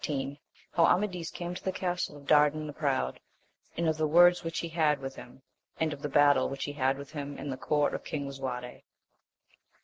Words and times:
—How 0.73 0.85
Amadis 0.87 1.29
came 1.29 1.53
to 1.53 1.63
the 1.63 1.71
castle 1.71 2.17
of 2.17 2.25
Dardan 2.25 2.65
the 2.65 2.73
Proud, 2.73 3.19
and 3.77 3.87
of 3.87 3.97
the 3.97 4.07
words 4.07 4.43
which 4.43 4.57
he 4.61 4.71
liad 4.71 4.97
with 4.97 5.15
him, 5.15 5.43
and 5.79 5.93
of 5.93 6.01
the 6.01 6.09
battle 6.09 6.49
which 6.49 6.63
he 6.63 6.73
had 6.73 6.97
with 6.97 7.11
him 7.11 7.37
in 7.37 7.51
the 7.51 7.55
court 7.55 7.93
of 7.93 8.03
King 8.03 8.25
Lisuarte. 8.27 8.81